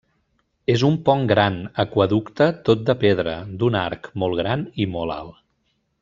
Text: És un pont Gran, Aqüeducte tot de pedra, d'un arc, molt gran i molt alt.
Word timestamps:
És 0.75 0.83
un 0.87 0.95
pont 1.09 1.25
Gran, 1.31 1.59
Aqüeducte 1.83 2.47
tot 2.69 2.81
de 2.89 2.95
pedra, 3.05 3.35
d'un 3.61 3.77
arc, 3.85 4.09
molt 4.25 4.41
gran 4.43 4.65
i 4.85 4.89
molt 4.99 5.17
alt. 5.23 5.41